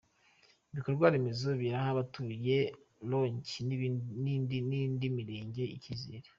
Ibikorwaremezo 0.71 1.49
biraha 1.61 1.87
abatuye 1.93 2.57
Rongi 3.09 3.57
n’indi 4.87 5.05
mirenge 5.15 5.63
icyizere. 5.77 6.27